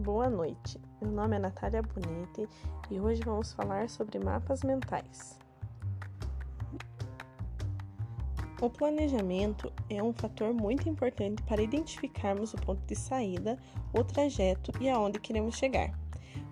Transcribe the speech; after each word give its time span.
boa 0.00 0.30
noite. 0.30 0.80
Meu 1.00 1.10
nome 1.10 1.36
é 1.36 1.38
Natália 1.38 1.82
Bonetti 1.82 2.48
e 2.90 2.98
hoje 2.98 3.20
vamos 3.22 3.52
falar 3.52 3.90
sobre 3.90 4.18
mapas 4.18 4.62
mentais. 4.62 5.38
O 8.62 8.70
planejamento 8.70 9.70
é 9.90 10.02
um 10.02 10.12
fator 10.12 10.54
muito 10.54 10.88
importante 10.88 11.42
para 11.42 11.62
identificarmos 11.62 12.54
o 12.54 12.56
ponto 12.56 12.80
de 12.86 12.96
saída, 12.96 13.58
o 13.92 14.02
trajeto 14.02 14.72
e 14.80 14.88
aonde 14.88 15.20
queremos 15.20 15.56
chegar. 15.56 15.92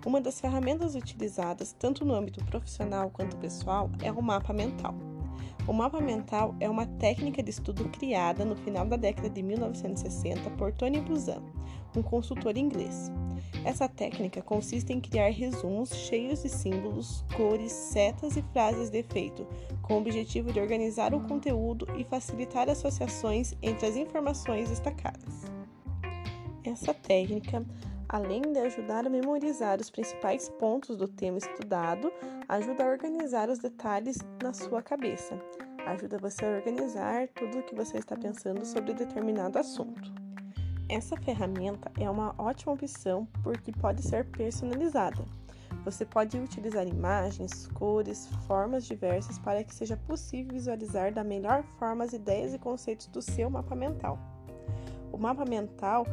Uma 0.05 0.21
das 0.21 0.39
ferramentas 0.39 0.93
utilizadas 0.95 1.73
tanto 1.73 2.05
no 2.05 2.13
âmbito 2.13 2.43
profissional 2.45 3.09
quanto 3.09 3.35
pessoal 3.37 3.89
é 4.01 4.11
o 4.11 4.21
mapa 4.21 4.53
mental. 4.53 4.93
O 5.69 5.73
mapa 5.73 6.01
mental 6.01 6.55
é 6.59 6.67
uma 6.67 6.87
técnica 6.87 7.43
de 7.43 7.51
estudo 7.51 7.87
criada 7.89 8.43
no 8.43 8.55
final 8.55 8.87
da 8.87 8.97
década 8.97 9.29
de 9.29 9.43
1960 9.43 10.49
por 10.57 10.73
Tony 10.73 10.99
Buzan, 10.99 11.43
um 11.95 12.01
consultor 12.01 12.57
inglês. 12.57 13.11
Essa 13.63 13.87
técnica 13.87 14.41
consiste 14.41 14.91
em 14.91 14.99
criar 14.99 15.29
resumos 15.29 15.93
cheios 15.93 16.41
de 16.41 16.49
símbolos, 16.49 17.23
cores, 17.37 17.71
setas 17.71 18.35
e 18.35 18.41
frases 18.51 18.89
de 18.89 18.97
efeito, 18.97 19.45
com 19.83 19.93
o 19.93 19.97
objetivo 19.99 20.51
de 20.51 20.59
organizar 20.59 21.13
o 21.13 21.21
conteúdo 21.27 21.87
e 21.99 22.03
facilitar 22.03 22.67
associações 22.67 23.53
entre 23.61 23.85
as 23.85 23.95
informações 23.95 24.69
destacadas. 24.69 25.45
Essa 26.63 26.95
técnica 26.95 27.63
além 28.09 28.41
de 28.41 28.59
ajudar 28.59 29.05
a 29.05 29.09
memorizar 29.09 29.79
os 29.79 29.91
principais 29.91 30.49
pontos 30.49 30.97
do 30.97 31.07
tema 31.07 31.37
estudado, 31.37 32.11
ajuda 32.47 32.83
a 32.83 32.89
organizar 32.89 33.49
os 33.49 33.59
detalhes 33.59 34.17
na 34.41 34.51
sua 34.51 34.81
cabeça. 34.81 35.39
Ajuda 35.85 36.17
você 36.17 36.43
a 36.43 36.49
organizar 36.49 37.27
tudo 37.29 37.59
o 37.59 37.63
que 37.63 37.75
você 37.75 37.97
está 37.99 38.17
pensando 38.17 38.65
sobre 38.65 38.93
determinado 38.93 39.59
assunto. 39.59 40.11
Essa 40.89 41.15
ferramenta 41.17 41.91
é 41.99 42.09
uma 42.09 42.33
ótima 42.39 42.73
opção 42.73 43.27
porque 43.43 43.71
pode 43.71 44.01
ser 44.01 44.25
personalizada. 44.25 45.23
Você 45.85 46.03
pode 46.03 46.37
utilizar 46.37 46.87
imagens, 46.87 47.67
cores, 47.75 48.27
formas 48.47 48.85
diversas 48.85 49.37
para 49.37 49.63
que 49.63 49.73
seja 49.73 49.95
possível 49.95 50.53
visualizar 50.53 51.13
da 51.13 51.23
melhor 51.23 51.63
forma 51.77 52.03
as 52.03 52.13
ideias 52.13 52.55
e 52.55 52.59
conceitos 52.59 53.05
do 53.07 53.21
seu 53.21 53.51
mapa 53.51 53.75
mental. 53.75 54.17
O 55.11 55.17
mapa 55.17 55.45
mental 55.45 56.07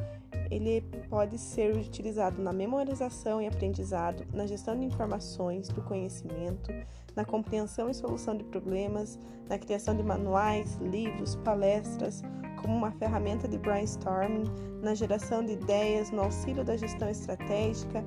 ele 0.51 0.81
pode 1.09 1.39
ser 1.39 1.77
utilizado 1.77 2.41
na 2.41 2.53
memorização 2.53 3.41
e 3.41 3.47
aprendizado, 3.47 4.27
na 4.33 4.47
gestão 4.47 4.79
de 4.79 4.85
informações, 4.85 5.69
do 5.69 5.83
conhecimento, 5.83 6.73
na 7.15 7.25
compreensão 7.25 7.89
e 7.89 7.95
solução 7.95 8.37
de 8.37 8.45
problemas, 8.45 9.19
na 9.49 9.59
criação 9.59 9.97
de 9.97 10.03
manuais, 10.03 10.77
livros, 10.77 11.37
palestras, 11.37 12.23
como 12.61 12.77
uma 12.77 12.91
ferramenta 12.93 13.47
de 13.47 13.59
brainstorming, 13.59 14.45
na 14.83 14.95
geração 14.95 15.45
de 15.45 15.53
ideias, 15.53 16.11
no 16.11 16.23
auxílio 16.23 16.65
da 16.65 16.77
gestão 16.77 17.09
estratégica. 17.09 18.05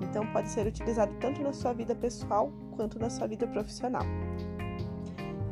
Então, 0.00 0.26
pode 0.32 0.48
ser 0.48 0.66
utilizado 0.66 1.12
tanto 1.20 1.42
na 1.42 1.52
sua 1.52 1.72
vida 1.72 1.94
pessoal 1.94 2.52
quanto 2.76 2.98
na 2.98 3.10
sua 3.10 3.26
vida 3.26 3.46
profissional. 3.46 4.04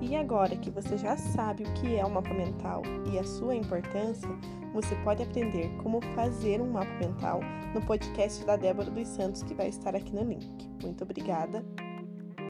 E 0.00 0.14
agora 0.14 0.56
que 0.56 0.70
você 0.70 0.98
já 0.98 1.16
sabe 1.16 1.64
o 1.64 1.72
que 1.75 1.97
é 1.97 2.05
o 2.05 2.11
mapa 2.11 2.33
mental 2.34 2.83
e 3.11 3.19
a 3.19 3.25
sua 3.25 3.55
importância, 3.55 4.28
você 4.72 4.94
pode 4.97 5.22
aprender 5.22 5.70
como 5.83 6.03
fazer 6.14 6.61
um 6.61 6.70
mapa 6.70 6.92
mental 7.00 7.41
no 7.75 7.80
podcast 7.80 8.44
da 8.44 8.56
Débora 8.56 8.91
dos 8.91 9.08
Santos, 9.08 9.42
que 9.42 9.55
vai 9.55 9.69
estar 9.69 9.97
aqui 9.97 10.14
no 10.14 10.22
link. 10.22 10.69
Muito 10.83 11.03
obrigada 11.03 11.64